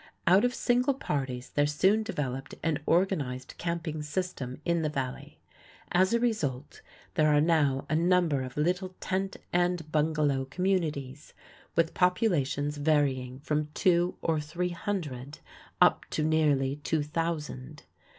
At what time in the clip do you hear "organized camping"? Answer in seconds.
2.87-4.01